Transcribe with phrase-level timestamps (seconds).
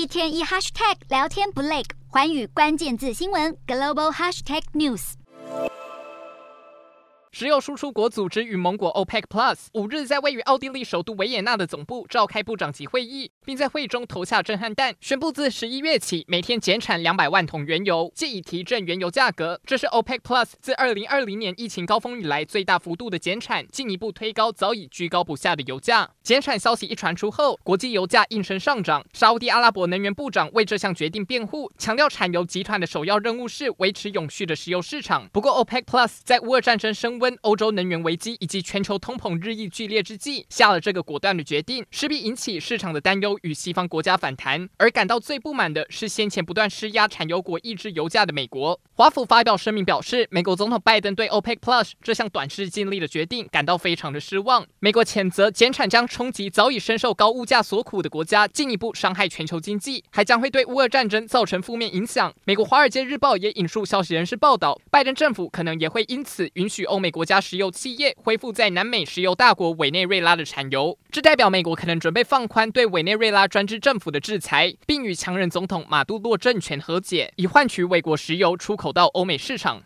[0.00, 5.12] 一天一 hashtag 聊天不累，环宇关键字新闻 global hashtag news。
[7.32, 19.60] 石油输出国组织与盟国 OPEC Plus 五日在位于奥地利首都维也纳的总部召开部长级会议，并在会中投下震撼弹，宣布自十一月起每天减产两百万桶原油，借以提振原油价格。
[19.64, 26.10] 这是 OPEC Plus 自二零二零年疫情高峰以来最大幅度的减产，进一步推高早已居高不下的油价。
[26.22, 29.04] 减产消息一传出后，国际油价应声上涨。
[29.12, 35.28] 沙乌地阿拉伯能源部长为这项决定辩护，强调产油集团的首要任务是维持永续的石油市场。
[35.32, 44.68] 不过，OPEC Plus 在乌俄战争升温、欧洲能源危机以及全球通膨日益剧烈之际，下了这个果断的决定，势必引起市场的担忧与西方国家反弹。
[44.76, 48.80] 而感到最不满的是先前不断施压产油国抑制油价的美国。
[48.94, 54.66] 华府发表声明表示，美国总统拜登对 OPEC Plus 这项短视近利的决定感到非常的失望。
[54.78, 62.32] 美国谴责减产将冲击早已深受高物价所苦的国家，进一步伤害全球经济，还将会对乌俄战争造成负面影响。
[62.44, 79.82] 美国《华尔街日报》也引述消息人士报道，拜登政府可能也会因此允许欧美国家石油企业恢复在南美石油大国委内瑞拉的产油，这代表美国可能准备放宽对委内瑞拉专制政府的制裁，并与强人总统马杜洛政权和解，以换取美国石油出口到欧美市场。